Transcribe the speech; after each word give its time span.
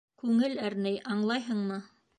Күңел 0.21 0.57
әрней, 0.69 0.99
аңлайһыңмы? 1.17 1.83